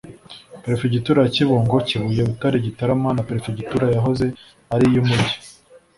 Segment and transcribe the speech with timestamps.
[0.63, 4.25] Perefegitura ya Kibungo Kibuye Butare Gitarama na Perefegitura yahoze
[4.73, 5.37] ari iy’Umujyi